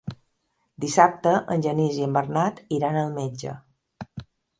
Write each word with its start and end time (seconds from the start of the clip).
Dissabte 0.85 1.33
en 1.55 1.65
Genís 1.65 1.99
i 1.99 2.05
en 2.05 2.15
Bernat 2.15 2.63
iran 2.79 2.97
al 3.03 3.13
metge. 3.19 3.53